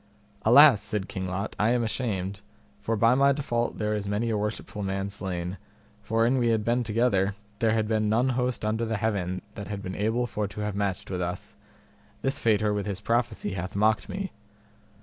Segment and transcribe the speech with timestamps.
[0.41, 2.41] Alas, said King Lot, I am ashamed,
[2.79, 5.59] for by my default there is many a worshipful man slain,
[6.01, 9.67] for an we had been together there had been none host under the heaven that
[9.67, 11.53] had been able for to have matched with us;
[12.23, 14.31] this faiter with his prophecy hath mocked me.